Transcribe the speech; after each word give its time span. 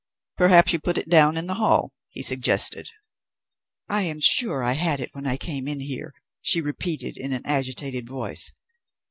"Perhaps 0.35 0.73
you 0.73 0.79
put 0.79 0.97
it 0.97 1.07
down 1.09 1.37
in 1.37 1.45
the 1.45 1.53
hall?" 1.61 1.93
he 2.09 2.23
suggested. 2.23 2.89
"I 3.87 4.01
am 4.01 4.19
sure 4.19 4.63
I 4.63 4.73
had 4.73 4.99
it 4.99 5.11
when 5.13 5.27
I 5.27 5.37
came 5.37 5.67
in 5.67 5.79
here," 5.79 6.15
she 6.41 6.59
repeated 6.59 7.17
in 7.17 7.31
an 7.33 7.45
agitated 7.45 8.07
voice. 8.07 8.51